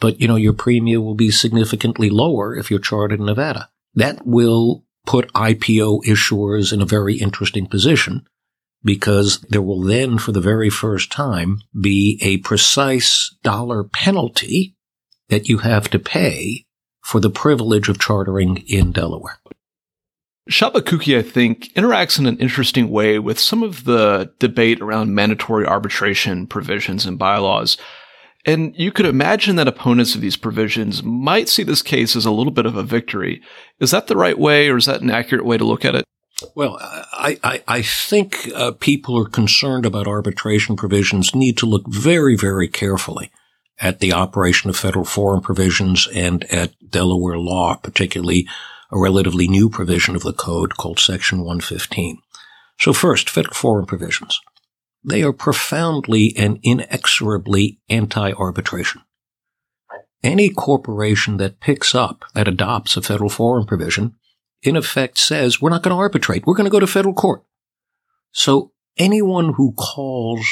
but 0.01 0.21
you 0.21 0.29
know 0.29 0.37
your 0.37 0.53
premium 0.53 1.03
will 1.03 1.15
be 1.15 1.31
significantly 1.31 2.11
lower 2.11 2.55
if 2.55 2.71
you're 2.71 2.79
chartered 2.79 3.21
in 3.21 3.27
Nevada. 3.27 3.71
That 3.95 4.27
will 4.27 4.85
put 5.07 5.33
IPO 5.33 6.05
issuers 6.05 6.73
in 6.75 6.83
a 6.83 6.87
very 6.87 7.15
interesting 7.15 7.67
position 7.67 8.27
because 8.85 9.41
there 9.49 9.63
will 9.63 9.81
then, 9.81 10.19
for 10.19 10.33
the 10.33 10.41
very 10.41 10.69
first 10.69 11.11
time, 11.11 11.63
be 11.79 12.19
a 12.23 12.37
precise 12.39 13.35
dollar 13.43 13.83
penalty 13.83 14.77
that 15.29 15.49
you 15.49 15.59
have 15.59 15.89
to 15.91 15.99
pay 15.99 16.66
for 17.07 17.21
the 17.21 17.31
privilege 17.31 17.89
of 17.89 18.01
chartering 18.01 18.65
in 18.67 18.91
Delaware. 18.91 19.39
Sciabacucchi, 20.51 21.17
I 21.17 21.23
think, 21.23 21.73
interacts 21.75 22.19
in 22.19 22.27
an 22.27 22.37
interesting 22.39 22.91
way 22.91 23.21
with 23.21 23.39
some 23.39 23.63
of 23.63 23.85
the 23.85 24.33
debate 24.41 24.81
around 24.81 25.15
mandatory 25.15 25.65
arbitration 25.65 26.49
provisions 26.49 27.07
and 27.07 27.17
bylaws. 27.17 27.77
And 28.45 28.75
you 28.77 28.91
could 28.91 29.07
imagine 29.07 29.55
that 29.55 29.69
opponents 29.69 30.17
of 30.17 30.21
these 30.21 30.37
provisions 30.37 31.05
might 31.05 31.49
see 31.49 31.63
this 31.63 31.81
case 31.81 32.17
as 32.17 32.27
a 32.27 32.33
little 32.33 32.53
bit 32.53 32.67
of 32.67 32.75
a 32.75 32.83
victory. 32.83 33.41
Is 33.79 33.93
that 33.93 34.09
the 34.09 34.17
right 34.17 34.39
way, 34.39 34.69
or 34.69 34.77
is 34.77 34.87
that 34.87 35.01
an 35.01 35.11
accurate 35.11 35.45
way 35.45 35.59
to 35.59 35.65
look 35.65 35.85
at 35.85 35.95
it? 35.95 36.05
Well, 36.57 36.77
I, 36.81 37.39
I, 37.45 37.63
I 37.69 37.83
think 37.83 38.51
uh, 38.53 38.73
people 38.73 39.15
who 39.15 39.23
are 39.23 39.31
concerned 39.31 39.87
about 39.87 40.09
arbitration 40.09 40.75
provisions 40.75 41.37
need 41.37 41.57
to 41.59 41.67
look 41.67 41.85
very, 41.87 42.37
very 42.37 42.67
carefully 42.67 43.31
at 43.79 44.01
the 44.01 44.13
operation 44.13 44.71
of 44.71 44.77
federal 44.77 45.05
forum 45.05 45.43
provisions 45.43 46.09
and 46.15 46.45
at 46.53 46.73
Delaware 46.89 47.39
law, 47.39 47.77
particularly 47.77 48.49
a 48.91 48.99
relatively 48.99 49.49
new 49.49 49.69
provision 49.69 50.17
of 50.17 50.23
the 50.23 50.33
code 50.33 50.77
called 50.77 50.99
Section 50.99 51.39
115. 51.39 52.19
So 52.79 52.93
first, 52.93 53.29
federal 53.29 53.55
forum 53.55 53.87
provisions. 53.87 54.41
They 55.05 55.23
are 55.23 55.33
profoundly 55.33 56.35
and 56.37 56.59
inexorably 56.63 57.81
anti-arbitration. 57.89 59.03
Any 60.23 60.51
corporation 60.51 61.37
that 61.37 61.61
picks 61.61 61.95
up, 61.95 62.25
that 62.35 62.49
adopts 62.49 62.97
a 62.97 63.03
federal 63.03 63.31
forum 63.31 63.67
provision, 63.67 64.15
in 64.63 64.77
effect 64.77 65.19
says, 65.19 65.61
we're 65.61 65.71
not 65.71 65.83
going 65.83 65.95
to 65.95 66.01
arbitrate. 66.01 66.45
We're 66.47 66.57
going 66.57 66.65
to 66.65 66.71
go 66.71 66.81
to 66.81 66.87
federal 66.87 67.15
court. 67.15 67.45
So 68.33 68.73
anyone 68.97 69.55
who 69.55 69.73
calls 69.73 70.47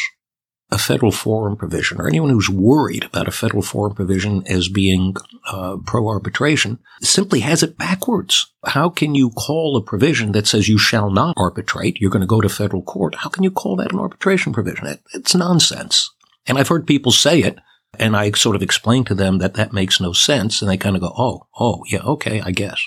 a 0.75 0.79
federal 0.79 1.13
forum 1.13 1.57
provision, 1.57 2.01
or 2.01 2.09
anyone 2.09 2.31
who's 2.31 2.51
worried 2.51 3.05
about 3.05 3.29
a 3.29 3.31
federal 3.31 3.63
forum 3.63 3.95
provision 3.95 4.45
as 4.49 4.69
being 4.69 5.15
uh, 5.49 5.77
pro 5.87 6.09
arbitration, 6.09 6.81
simply 7.01 7.41
has 7.41 7.63
it 7.63 7.79
backwards. 7.79 8.53
How 8.67 8.89
can 8.89 9.15
you 9.15 9.31
call 9.31 9.77
a 9.77 9.83
provision 9.83 10.33
that 10.33 10.49
says 10.49 10.69
you 10.69 10.77
shall 10.77 11.11
not 11.11 11.35
arbitrate? 11.39 12.01
You're 12.01 12.11
going 12.11 12.23
to 12.23 12.27
go 12.27 12.41
to 12.41 12.49
federal 12.49 12.83
court. 12.83 13.15
How 13.15 13.29
can 13.29 13.45
you 13.45 13.53
call 13.53 13.77
that 13.77 13.93
an 13.93 14.01
arbitration 14.01 14.53
provision? 14.53 14.87
It, 14.87 15.01
it's 15.15 15.37
nonsense. 15.37 16.11
And 16.45 16.59
I've 16.59 16.69
heard 16.69 16.89
people 16.89 17.13
say 17.13 17.39
it, 17.39 17.61
and 17.97 18.17
I 18.17 18.33
sort 18.33 18.57
of 18.57 18.63
explain 18.63 19.05
to 19.05 19.15
them 19.15 19.39
that 19.39 19.55
that 19.55 19.73
makes 19.73 20.01
no 20.01 20.13
sense, 20.13 20.61
and 20.61 20.69
they 20.69 20.77
kind 20.77 20.97
of 20.97 21.03
go, 21.03 21.15
"Oh, 21.17 21.47
oh, 21.61 21.85
yeah, 21.87 22.03
okay, 22.03 22.41
I 22.41 22.51
guess." 22.51 22.85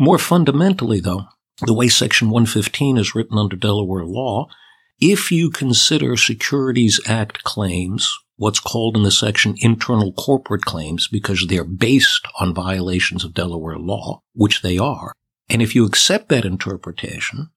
More 0.00 0.18
fundamentally, 0.18 0.98
though, 0.98 1.26
the 1.64 1.72
way 1.72 1.86
Section 1.86 2.30
115 2.30 2.98
is 2.98 3.14
written 3.14 3.38
under 3.38 3.54
Delaware 3.54 4.04
law 4.04 4.48
if 5.00 5.30
you 5.30 5.50
consider 5.50 6.16
Securities 6.16 7.00
Act 7.06 7.44
claims 7.44 8.12
what's 8.36 8.60
called 8.60 8.96
in 8.96 9.02
the 9.02 9.10
section 9.10 9.54
internal 9.58 10.12
corporate 10.12 10.62
claims 10.62 11.08
because 11.08 11.46
they're 11.46 11.64
based 11.64 12.26
on 12.40 12.54
violations 12.54 13.24
of 13.24 13.34
Delaware 13.34 13.78
law, 13.78 14.22
which 14.34 14.62
they 14.62 14.78
are, 14.78 15.12
and 15.48 15.62
if 15.62 15.74
you 15.74 15.84
accept 15.84 16.28
that 16.28 16.44
interpretation, 16.44 17.50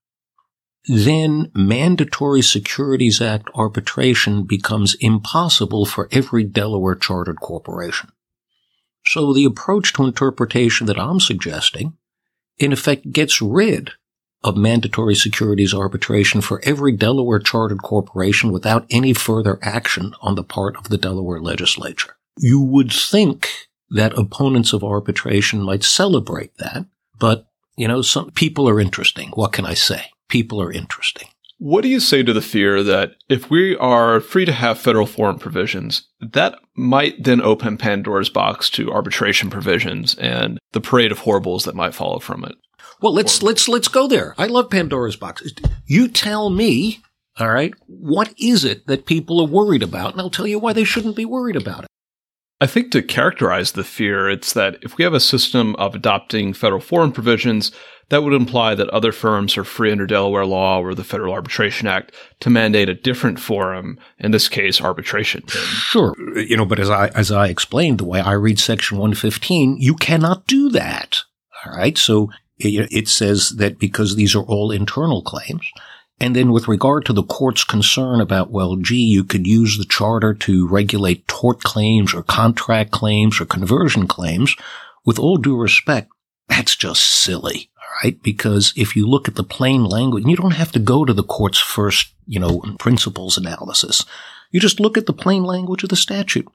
then 0.86 1.50
mandatory 1.54 2.42
Securities 2.42 3.20
Act 3.20 3.48
arbitration 3.54 4.44
becomes 4.44 4.96
impossible 5.00 5.86
for 5.86 6.08
every 6.10 6.42
Delaware 6.42 6.96
chartered 6.96 7.40
corporation. 7.40 8.10
So 9.06 9.32
the 9.32 9.44
approach 9.44 9.92
to 9.94 10.04
interpretation 10.04 10.86
that 10.86 10.98
I'm 10.98 11.20
suggesting, 11.20 11.96
in 12.58 12.72
effect, 12.72 13.12
gets 13.12 13.40
rid 13.40 13.92
of 14.44 14.56
mandatory 14.56 15.14
securities 15.14 15.74
arbitration 15.74 16.40
for 16.40 16.60
every 16.64 16.92
Delaware 16.92 17.38
chartered 17.38 17.82
corporation 17.82 18.52
without 18.52 18.86
any 18.90 19.12
further 19.12 19.58
action 19.62 20.14
on 20.20 20.34
the 20.34 20.44
part 20.44 20.76
of 20.76 20.88
the 20.88 20.98
Delaware 20.98 21.40
legislature. 21.40 22.16
You 22.38 22.60
would 22.60 22.92
think 22.92 23.50
that 23.90 24.18
opponents 24.18 24.72
of 24.72 24.82
arbitration 24.82 25.62
might 25.62 25.84
celebrate 25.84 26.56
that, 26.58 26.86
but 27.18 27.46
you 27.76 27.88
know, 27.88 28.02
some 28.02 28.30
people 28.32 28.68
are 28.68 28.80
interesting. 28.80 29.30
What 29.30 29.52
can 29.52 29.64
I 29.64 29.74
say? 29.74 30.06
People 30.28 30.60
are 30.60 30.72
interesting. 30.72 31.28
What 31.58 31.82
do 31.82 31.88
you 31.88 32.00
say 32.00 32.24
to 32.24 32.32
the 32.32 32.42
fear 32.42 32.82
that 32.82 33.12
if 33.28 33.48
we 33.48 33.76
are 33.76 34.20
free 34.20 34.44
to 34.44 34.52
have 34.52 34.80
federal 34.80 35.06
forum 35.06 35.38
provisions, 35.38 36.08
that 36.20 36.58
might 36.74 37.22
then 37.22 37.40
open 37.40 37.78
Pandora's 37.78 38.30
box 38.30 38.68
to 38.70 38.90
arbitration 38.90 39.48
provisions 39.48 40.16
and 40.16 40.58
the 40.72 40.80
parade 40.80 41.12
of 41.12 41.20
horribles 41.20 41.64
that 41.64 41.76
might 41.76 41.94
follow 41.94 42.18
from 42.18 42.44
it? 42.44 42.56
Well, 43.02 43.12
let's 43.12 43.42
let's 43.42 43.68
let's 43.68 43.88
go 43.88 44.06
there. 44.06 44.34
I 44.38 44.46
love 44.46 44.70
Pandora's 44.70 45.16
box. 45.16 45.42
You 45.86 46.08
tell 46.08 46.50
me 46.50 47.02
All 47.38 47.50
right. 47.50 47.72
What 47.86 48.34
is 48.38 48.64
it 48.64 48.86
that 48.86 49.06
people 49.06 49.40
are 49.40 49.46
worried 49.46 49.82
about? 49.82 50.12
And 50.12 50.20
I'll 50.20 50.30
tell 50.30 50.46
you 50.46 50.58
why 50.58 50.72
they 50.72 50.84
shouldn't 50.84 51.16
be 51.16 51.24
worried 51.24 51.56
about 51.56 51.84
it. 51.84 51.88
I 52.60 52.66
think 52.66 52.92
to 52.92 53.02
characterize 53.02 53.72
the 53.72 53.82
fear, 53.82 54.30
it's 54.30 54.52
that 54.52 54.78
if 54.82 54.96
we 54.96 55.02
have 55.02 55.14
a 55.14 55.20
system 55.20 55.74
of 55.76 55.96
adopting 55.96 56.52
federal 56.52 56.80
forum 56.80 57.10
provisions, 57.10 57.72
that 58.10 58.22
would 58.22 58.34
imply 58.34 58.76
that 58.76 58.88
other 58.90 59.10
firms 59.10 59.56
are 59.56 59.64
free 59.64 59.90
under 59.90 60.06
Delaware 60.06 60.46
law 60.46 60.78
or 60.78 60.94
the 60.94 61.02
Federal 61.02 61.34
Arbitration 61.34 61.88
Act 61.88 62.14
to 62.38 62.50
mandate 62.50 62.88
a 62.88 62.94
different 62.94 63.40
forum, 63.40 63.98
in 64.18 64.30
this 64.30 64.48
case, 64.48 64.80
arbitration. 64.80 65.44
Sure. 65.48 66.14
You 66.36 66.56
know, 66.56 66.66
but 66.66 66.78
as 66.78 66.90
I, 66.90 67.08
as 67.08 67.32
I 67.32 67.48
explained, 67.48 67.98
the 67.98 68.04
way 68.04 68.20
I 68.20 68.32
read 68.32 68.60
section 68.60 68.98
115, 68.98 69.78
you 69.80 69.96
cannot 69.96 70.46
do 70.46 70.68
that. 70.68 71.22
All 71.64 71.72
right. 71.72 71.98
So 71.98 72.30
it, 72.64 73.08
says 73.08 73.50
that 73.50 73.78
because 73.78 74.16
these 74.16 74.34
are 74.34 74.44
all 74.44 74.70
internal 74.70 75.22
claims, 75.22 75.66
and 76.20 76.36
then 76.36 76.52
with 76.52 76.68
regard 76.68 77.04
to 77.06 77.12
the 77.12 77.24
court's 77.24 77.64
concern 77.64 78.20
about, 78.20 78.50
well, 78.50 78.76
gee, 78.76 78.96
you 78.96 79.24
could 79.24 79.46
use 79.46 79.76
the 79.76 79.84
charter 79.84 80.34
to 80.34 80.68
regulate 80.68 81.26
tort 81.26 81.62
claims 81.62 82.14
or 82.14 82.22
contract 82.22 82.92
claims 82.92 83.40
or 83.40 83.44
conversion 83.44 84.06
claims, 84.06 84.54
with 85.04 85.18
all 85.18 85.36
due 85.36 85.56
respect, 85.56 86.10
that's 86.48 86.76
just 86.76 87.02
silly. 87.02 87.70
All 87.76 87.88
right. 88.04 88.22
Because 88.22 88.72
if 88.76 88.94
you 88.94 89.06
look 89.06 89.26
at 89.26 89.34
the 89.34 89.44
plain 89.44 89.84
language, 89.84 90.24
you 90.24 90.36
don't 90.36 90.52
have 90.52 90.72
to 90.72 90.78
go 90.78 91.04
to 91.04 91.12
the 91.12 91.24
court's 91.24 91.58
first, 91.58 92.14
you 92.26 92.38
know, 92.38 92.62
principles 92.78 93.36
analysis. 93.36 94.04
You 94.50 94.60
just 94.60 94.78
look 94.78 94.96
at 94.96 95.06
the 95.06 95.12
plain 95.12 95.42
language 95.42 95.82
of 95.82 95.88
the 95.88 95.96
statute. 95.96 96.46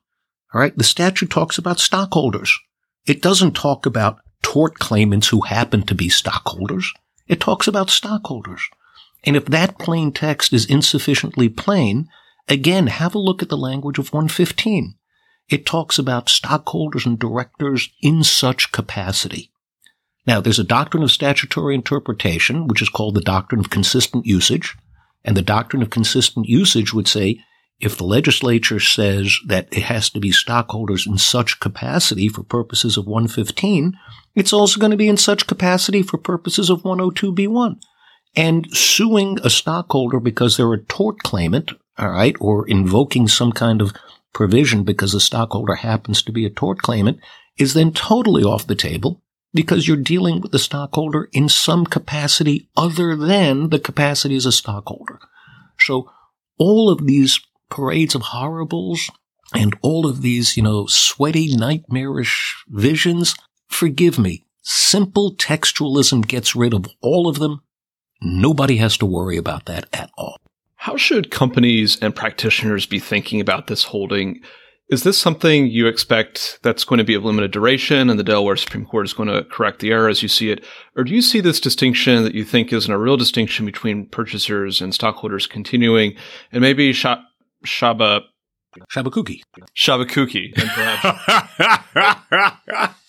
All 0.53 0.61
right. 0.61 0.77
The 0.77 0.83
statute 0.83 1.29
talks 1.29 1.57
about 1.57 1.79
stockholders. 1.79 2.57
It 3.05 3.21
doesn't 3.21 3.53
talk 3.53 3.85
about 3.85 4.19
tort 4.41 4.79
claimants 4.79 5.27
who 5.29 5.41
happen 5.41 5.83
to 5.83 5.95
be 5.95 6.09
stockholders. 6.09 6.93
It 7.27 7.39
talks 7.39 7.67
about 7.67 7.89
stockholders. 7.89 8.61
And 9.23 9.35
if 9.35 9.45
that 9.45 9.79
plain 9.79 10.11
text 10.11 10.53
is 10.53 10.65
insufficiently 10.65 11.49
plain, 11.49 12.07
again, 12.47 12.87
have 12.87 13.15
a 13.15 13.19
look 13.19 13.41
at 13.41 13.49
the 13.49 13.57
language 13.57 13.99
of 13.99 14.13
115. 14.13 14.95
It 15.49 15.65
talks 15.65 15.97
about 15.97 16.29
stockholders 16.29 17.05
and 17.05 17.17
directors 17.17 17.89
in 18.01 18.23
such 18.23 18.71
capacity. 18.71 19.51
Now, 20.25 20.41
there's 20.41 20.59
a 20.59 20.63
doctrine 20.63 21.03
of 21.03 21.11
statutory 21.11 21.73
interpretation, 21.73 22.67
which 22.67 22.81
is 22.81 22.89
called 22.89 23.15
the 23.15 23.21
doctrine 23.21 23.61
of 23.61 23.69
consistent 23.69 24.25
usage. 24.25 24.75
And 25.23 25.35
the 25.35 25.41
doctrine 25.41 25.81
of 25.81 25.89
consistent 25.89 26.47
usage 26.47 26.93
would 26.93 27.07
say 27.07 27.39
if 27.79 27.95
the 27.97 28.03
legislature 28.03 28.79
says 28.79 29.37
that 29.45 29.67
it 29.71 29.83
has 29.83 30.09
to 30.09 30.19
be 30.19 30.31
stockholders 30.31 31.05
in 31.05 31.17
such 31.17 31.59
capacity 31.59 32.27
for 32.27 32.43
purposes 32.43 32.97
of 32.97 33.05
115, 33.05 33.93
it's 34.35 34.53
also 34.53 34.79
going 34.79 34.91
to 34.91 34.97
be 34.97 35.07
in 35.07 35.17
such 35.17 35.47
capacity 35.47 36.01
for 36.01 36.17
purposes 36.17 36.69
of 36.69 36.81
102b1. 36.81 37.79
And 38.35 38.67
suing 38.75 39.39
a 39.43 39.49
stockholder 39.49 40.19
because 40.19 40.57
they're 40.57 40.73
a 40.73 40.83
tort 40.83 41.19
claimant, 41.19 41.71
all 41.97 42.09
right, 42.09 42.35
or 42.39 42.67
invoking 42.67 43.27
some 43.27 43.51
kind 43.51 43.81
of 43.81 43.93
provision 44.33 44.83
because 44.83 45.13
the 45.13 45.19
stockholder 45.19 45.75
happens 45.75 46.21
to 46.23 46.31
be 46.31 46.45
a 46.45 46.49
tort 46.49 46.79
claimant 46.79 47.19
is 47.57 47.73
then 47.73 47.91
totally 47.91 48.43
off 48.43 48.67
the 48.67 48.75
table 48.75 49.23
because 49.53 49.87
you're 49.87 49.97
dealing 49.97 50.41
with 50.41 50.51
the 50.51 50.59
stockholder 50.59 51.29
in 51.31 51.49
some 51.49 51.85
capacity 51.85 52.69
other 52.77 53.15
than 53.15 53.69
the 53.69 53.79
capacity 53.79 54.35
as 54.35 54.45
a 54.45 54.51
stockholder. 54.51 55.19
So 55.79 56.11
all 56.59 56.91
of 56.91 57.05
these 57.07 57.39
parades 57.69 58.15
of 58.15 58.21
horribles 58.21 59.09
and 59.53 59.75
all 59.81 60.05
of 60.05 60.21
these, 60.21 60.57
you 60.57 60.63
know, 60.63 60.85
sweaty, 60.87 61.55
nightmarish 61.55 62.63
visions, 62.67 63.35
forgive 63.67 64.19
me. 64.19 64.45
Simple 64.61 65.35
textualism 65.35 66.27
gets 66.27 66.55
rid 66.55 66.73
of 66.73 66.85
all 67.01 67.27
of 67.27 67.39
them 67.39 67.61
Nobody 68.21 68.77
has 68.77 68.97
to 68.97 69.05
worry 69.05 69.37
about 69.37 69.65
that 69.65 69.87
at 69.93 70.09
all. 70.17 70.37
How 70.75 70.97
should 70.97 71.31
companies 71.31 71.97
and 72.01 72.15
practitioners 72.15 72.85
be 72.85 72.99
thinking 72.99 73.41
about 73.41 73.67
this 73.67 73.83
holding? 73.83 74.41
Is 74.89 75.03
this 75.03 75.17
something 75.17 75.67
you 75.67 75.87
expect 75.87 76.59
that's 76.63 76.85
going 76.85 76.99
to 76.99 77.03
be 77.03 77.13
of 77.13 77.25
limited 77.25 77.51
duration 77.51 78.09
and 78.09 78.17
the 78.17 78.23
Delaware 78.23 78.55
Supreme 78.55 78.85
Court 78.85 79.05
is 79.05 79.13
going 79.13 79.27
to 79.27 79.43
correct 79.43 79.79
the 79.79 79.91
error 79.91 80.07
as 80.07 80.23
you 80.23 80.29
see 80.29 80.49
it? 80.49 80.63
Or 80.95 81.03
do 81.03 81.13
you 81.13 81.21
see 81.21 81.41
this 81.41 81.59
distinction 81.59 82.23
that 82.23 82.33
you 82.33 82.45
think 82.45 82.71
isn't 82.71 82.91
a 82.91 82.97
real 82.97 83.17
distinction 83.17 83.65
between 83.65 84.07
purchasers 84.07 84.81
and 84.81 84.93
stockholders 84.93 85.45
continuing 85.45 86.15
and 86.51 86.61
maybe 86.61 86.93
sh- 86.93 87.05
Shaba 87.65 88.21
Sciabacucchi. 88.91 89.41
Sciabacucchi. 89.75 90.53
And 90.57 90.69
perhaps 90.69 92.95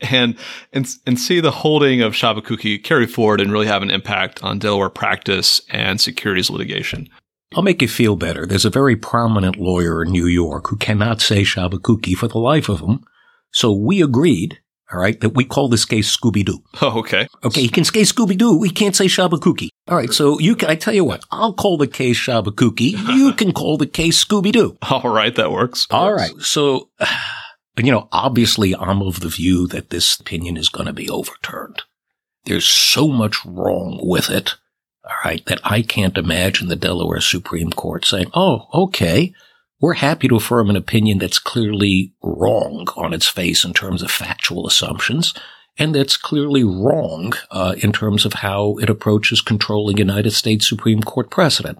and 0.00 0.36
and 0.72 0.88
and 1.06 1.18
see 1.18 1.40
the 1.40 1.50
holding 1.50 2.00
of 2.00 2.14
Sciabacucchi 2.14 2.82
carry 2.82 3.06
forward 3.06 3.40
and 3.40 3.52
really 3.52 3.66
have 3.66 3.82
an 3.82 3.90
impact 3.90 4.42
on 4.42 4.58
Delaware 4.58 4.88
practice 4.88 5.60
and 5.70 6.00
securities 6.00 6.50
litigation. 6.50 7.08
I'll 7.54 7.62
make 7.62 7.80
you 7.80 7.88
feel 7.88 8.16
better. 8.16 8.46
There's 8.46 8.66
a 8.66 8.70
very 8.70 8.96
prominent 8.96 9.56
lawyer 9.56 10.02
in 10.02 10.12
New 10.12 10.26
York 10.26 10.68
who 10.68 10.76
cannot 10.76 11.20
say 11.20 11.42
Sciabacucchi 11.42 12.14
for 12.14 12.28
the 12.28 12.38
life 12.38 12.68
of 12.68 12.80
him. 12.80 13.04
So 13.52 13.72
we 13.72 14.02
agreed, 14.02 14.60
all 14.90 14.98
right, 14.98 15.20
that 15.20 15.30
we 15.30 15.44
call 15.44 15.68
this 15.68 15.84
case 15.84 16.14
Scooby 16.16 16.44
Doo. 16.44 16.62
Oh, 16.80 17.00
okay. 17.00 17.26
Okay, 17.44 17.62
he 17.62 17.68
can 17.68 17.84
say 17.84 18.02
Scooby 18.02 18.38
Doo. 18.38 18.58
We 18.58 18.70
can't 18.70 18.96
say 18.96 19.06
Sciabacucchi. 19.06 19.68
All 19.88 19.96
right, 19.96 20.12
so 20.12 20.38
you 20.38 20.56
can, 20.56 20.70
I 20.70 20.76
tell 20.76 20.94
you 20.94 21.04
what, 21.04 21.24
I'll 21.30 21.52
call 21.52 21.76
the 21.76 21.86
case 21.86 22.18
Sciabacucchi. 22.18 22.94
You 23.18 23.32
can 23.32 23.52
call 23.52 23.76
the 23.76 23.86
case 23.86 24.24
Scooby 24.24 24.52
Doo. 24.52 24.76
All 24.82 25.08
right, 25.08 25.34
that 25.34 25.52
works. 25.52 25.86
All 25.90 26.12
right, 26.12 26.32
so 26.40 26.88
you 27.76 27.92
know, 27.92 28.08
obviously 28.12 28.74
I'm 28.74 29.02
of 29.02 29.20
the 29.20 29.28
view 29.28 29.66
that 29.68 29.90
this 29.90 30.18
opinion 30.18 30.56
is 30.56 30.68
going 30.68 30.86
to 30.86 30.92
be 30.92 31.08
overturned. 31.08 31.82
There's 32.44 32.66
so 32.66 33.08
much 33.08 33.44
wrong 33.44 34.00
with 34.02 34.30
it, 34.30 34.54
all 35.04 35.16
right, 35.24 35.44
that 35.46 35.60
I 35.64 35.82
can't 35.82 36.16
imagine 36.16 36.68
the 36.68 36.76
Delaware 36.76 37.20
Supreme 37.20 37.70
Court 37.70 38.04
saying, 38.04 38.30
oh, 38.34 38.68
okay, 38.72 39.34
we're 39.80 39.94
happy 39.94 40.28
to 40.28 40.36
affirm 40.36 40.70
an 40.70 40.76
opinion 40.76 41.18
that's 41.18 41.38
clearly 41.38 42.12
wrong 42.22 42.88
on 42.96 43.12
its 43.12 43.28
face 43.28 43.64
in 43.64 43.72
terms 43.72 44.02
of 44.02 44.10
factual 44.10 44.66
assumptions, 44.66 45.34
and 45.78 45.94
that's 45.94 46.16
clearly 46.16 46.64
wrong 46.64 47.32
uh, 47.50 47.74
in 47.82 47.92
terms 47.92 48.24
of 48.24 48.34
how 48.34 48.76
it 48.78 48.90
approaches 48.90 49.40
controlling 49.40 49.98
United 49.98 50.32
States 50.32 50.68
Supreme 50.68 51.02
Court 51.02 51.30
precedent. 51.30 51.78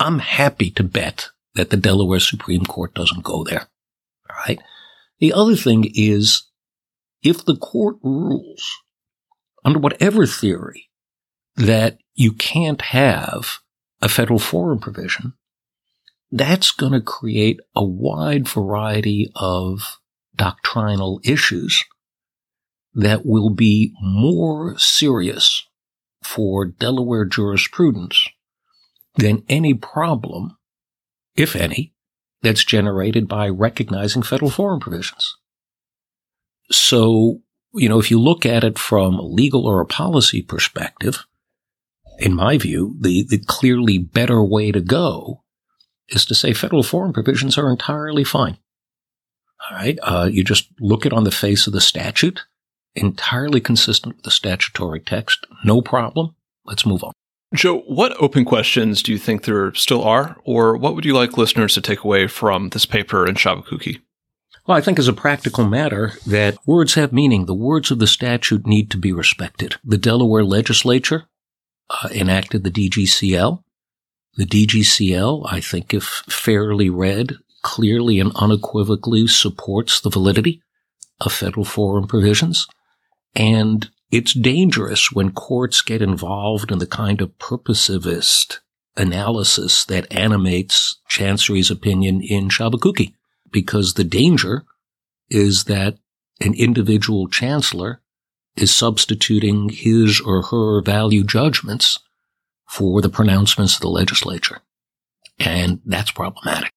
I'm 0.00 0.18
happy 0.18 0.70
to 0.72 0.82
bet 0.82 1.30
that 1.54 1.70
the 1.70 1.76
Delaware 1.76 2.20
Supreme 2.20 2.64
Court 2.64 2.92
doesn't 2.94 3.22
go 3.22 3.44
there. 3.44 3.68
All 4.28 4.36
right. 4.46 4.60
The 5.20 5.32
other 5.32 5.56
thing 5.56 5.90
is, 5.94 6.42
if 7.22 7.44
the 7.44 7.56
court 7.56 7.96
rules 8.02 8.68
under 9.64 9.78
whatever 9.78 10.26
theory 10.26 10.90
that 11.56 11.98
you 12.14 12.32
can't 12.32 12.82
have 12.82 13.58
a 14.02 14.08
federal 14.08 14.38
forum 14.38 14.78
provision, 14.78 15.32
that's 16.30 16.70
going 16.70 16.92
to 16.92 17.00
create 17.00 17.60
a 17.74 17.84
wide 17.84 18.48
variety 18.48 19.30
of 19.36 19.98
doctrinal 20.34 21.20
issues 21.24 21.84
that 22.94 23.24
will 23.24 23.50
be 23.50 23.92
more 24.00 24.76
serious 24.78 25.66
for 26.24 26.66
Delaware 26.66 27.24
jurisprudence 27.24 28.28
than 29.16 29.44
any 29.48 29.74
problem, 29.74 30.56
if 31.36 31.54
any, 31.54 31.94
that's 32.42 32.64
generated 32.64 33.28
by 33.28 33.48
recognizing 33.48 34.22
federal 34.22 34.50
forum 34.50 34.80
provisions. 34.80 35.36
So, 36.70 37.40
you 37.74 37.88
know, 37.88 37.98
if 37.98 38.10
you 38.10 38.20
look 38.20 38.44
at 38.44 38.64
it 38.64 38.78
from 38.78 39.14
a 39.14 39.26
legal 39.26 39.66
or 39.66 39.80
a 39.80 39.86
policy 39.86 40.42
perspective, 40.42 41.24
in 42.18 42.34
my 42.34 42.58
view, 42.58 42.96
the, 43.00 43.24
the 43.28 43.38
clearly 43.38 43.98
better 43.98 44.42
way 44.42 44.72
to 44.72 44.80
go 44.80 45.44
is 46.08 46.24
to 46.26 46.34
say 46.34 46.52
federal 46.52 46.82
forum 46.82 47.12
provisions 47.12 47.58
are 47.58 47.70
entirely 47.70 48.24
fine. 48.24 48.58
All 49.70 49.76
right. 49.76 49.98
Uh, 50.02 50.28
you 50.30 50.44
just 50.44 50.68
look 50.80 51.06
it 51.06 51.12
on 51.12 51.24
the 51.24 51.30
face 51.30 51.66
of 51.66 51.72
the 51.72 51.80
statute, 51.80 52.44
entirely 52.94 53.60
consistent 53.60 54.16
with 54.16 54.24
the 54.24 54.30
statutory 54.30 55.00
text. 55.00 55.46
No 55.64 55.80
problem. 55.80 56.34
Let's 56.64 56.86
move 56.86 57.02
on. 57.02 57.12
Joe, 57.54 57.80
what 57.86 58.20
open 58.20 58.44
questions 58.44 59.02
do 59.02 59.12
you 59.12 59.18
think 59.18 59.44
there 59.44 59.72
still 59.74 60.02
are, 60.02 60.36
or 60.44 60.76
what 60.76 60.94
would 60.94 61.04
you 61.04 61.14
like 61.14 61.38
listeners 61.38 61.74
to 61.74 61.80
take 61.80 62.02
away 62.02 62.26
from 62.26 62.70
this 62.70 62.84
paper 62.84 63.26
in 63.26 63.36
Sciabacucchi? 63.36 64.00
Well, 64.66 64.76
I 64.76 64.80
think 64.80 64.98
as 64.98 65.06
a 65.06 65.12
practical 65.12 65.64
matter 65.64 66.12
that 66.26 66.58
words 66.66 66.94
have 66.94 67.12
meaning. 67.12 67.46
The 67.46 67.54
words 67.54 67.92
of 67.92 68.00
the 68.00 68.08
statute 68.08 68.66
need 68.66 68.90
to 68.90 68.98
be 68.98 69.12
respected. 69.12 69.76
The 69.84 69.98
Delaware 69.98 70.44
legislature 70.44 71.28
uh, 71.88 72.08
enacted 72.12 72.64
the 72.64 72.70
DGCL. 72.70 73.62
The 74.36 74.44
DGCL, 74.46 75.46
I 75.50 75.60
think 75.60 75.94
if 75.94 76.04
fairly 76.28 76.90
read, 76.90 77.36
clearly 77.62 78.20
and 78.20 78.32
unequivocally 78.36 79.26
supports 79.26 80.00
the 80.00 80.10
validity 80.10 80.62
of 81.20 81.32
federal 81.32 81.64
forum 81.64 82.06
provisions. 82.06 82.66
And 83.34 83.88
it's 84.10 84.34
dangerous 84.34 85.10
when 85.10 85.32
courts 85.32 85.80
get 85.80 86.02
involved 86.02 86.70
in 86.70 86.78
the 86.78 86.86
kind 86.86 87.20
of 87.20 87.36
purposivist 87.38 88.58
analysis 88.96 89.84
that 89.86 90.12
animates 90.12 91.00
Chancery's 91.08 91.70
opinion 91.70 92.22
in 92.22 92.48
Sciabacucchi, 92.48 93.14
because 93.50 93.94
the 93.94 94.04
danger 94.04 94.64
is 95.30 95.64
that 95.64 95.96
an 96.40 96.54
individual 96.54 97.26
chancellor 97.28 98.00
is 98.54 98.74
substituting 98.74 99.70
his 99.70 100.20
or 100.20 100.42
her 100.42 100.82
value 100.82 101.24
judgments 101.24 101.98
for 102.68 103.00
the 103.00 103.08
pronouncements 103.08 103.76
of 103.76 103.80
the 103.80 103.88
legislature. 103.88 104.60
And 105.38 105.80
that's 105.84 106.10
problematic. 106.10 106.70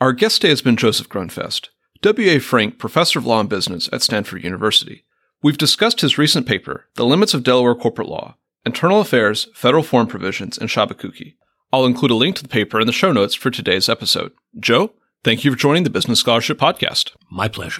Our 0.00 0.12
guest 0.12 0.40
today 0.40 0.50
has 0.50 0.62
been 0.62 0.76
Joseph 0.76 1.08
Grundfest, 1.08 1.68
W.A. 2.02 2.38
Franke 2.38 2.78
Professor 2.78 3.18
of 3.18 3.26
Law 3.26 3.40
and 3.40 3.48
Business 3.48 3.88
at 3.92 4.02
Stanford 4.02 4.42
University. 4.42 5.04
We've 5.42 5.58
discussed 5.58 6.00
his 6.00 6.18
recent 6.18 6.46
paper, 6.46 6.86
The 6.94 7.04
Limits 7.04 7.34
of 7.34 7.42
Delaware 7.42 7.74
Corporate 7.74 8.08
Law, 8.08 8.36
Internal 8.64 9.00
Affairs, 9.00 9.48
Federal 9.54 9.82
Forum 9.82 10.06
Provisions, 10.06 10.56
and 10.58 10.68
Sciabacucchi. 10.68 11.34
I'll 11.72 11.86
include 11.86 12.10
a 12.10 12.14
link 12.14 12.36
to 12.36 12.42
the 12.42 12.48
paper 12.48 12.80
in 12.80 12.86
the 12.86 12.92
show 12.92 13.12
notes 13.12 13.34
for 13.34 13.50
today's 13.50 13.88
episode. 13.88 14.32
Joe, 14.58 14.92
thank 15.22 15.44
you 15.44 15.50
for 15.50 15.56
joining 15.56 15.84
the 15.84 15.90
Business 15.90 16.20
Scholarship 16.20 16.58
Podcast. 16.58 17.12
My 17.30 17.48
pleasure. 17.48 17.79